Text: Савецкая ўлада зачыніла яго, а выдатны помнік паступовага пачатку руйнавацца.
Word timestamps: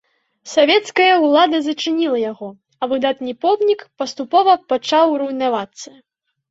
Савецкая 0.53 1.13
ўлада 1.25 1.59
зачыніла 1.67 2.17
яго, 2.31 2.49
а 2.81 2.91
выдатны 2.95 3.31
помнік 3.47 3.79
паступовага 4.05 4.63
пачатку 4.77 5.13
руйнавацца. 5.23 5.89